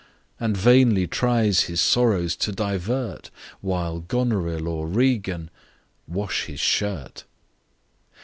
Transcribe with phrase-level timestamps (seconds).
[0.39, 5.51] "And vainly tries his sorrows to divert, While Goneril or Regan
[6.07, 7.25] wash his shirt!